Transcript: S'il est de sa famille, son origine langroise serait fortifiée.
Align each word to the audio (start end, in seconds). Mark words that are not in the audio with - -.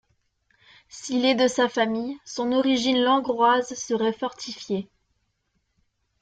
S'il 0.89 1.25
est 1.25 1.35
de 1.35 1.47
sa 1.47 1.69
famille, 1.69 2.17
son 2.25 2.53
origine 2.53 2.97
langroise 3.03 3.75
serait 3.75 4.13
fortifiée. 4.13 4.89